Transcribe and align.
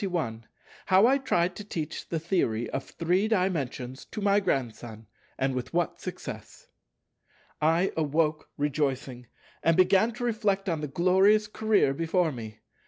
§21 0.09 0.47
How 0.87 1.05
I 1.05 1.19
tried 1.19 1.55
to 1.57 1.63
teach 1.63 2.09
the 2.09 2.19
Theory 2.19 2.67
of 2.71 2.85
Three 2.85 3.27
Dimensions 3.27 4.03
to 4.05 4.19
my 4.19 4.39
Grandson, 4.39 5.05
and 5.37 5.53
with 5.53 5.75
what 5.75 6.01
success 6.01 6.69
I 7.61 7.93
awoke 7.95 8.49
rejoicing, 8.57 9.27
and 9.61 9.77
began 9.77 10.11
to 10.13 10.23
reflect 10.23 10.67
on 10.67 10.81
the 10.81 10.87
glorious 10.87 11.45
career 11.45 11.93
before 11.93 12.31
me. 12.31 12.61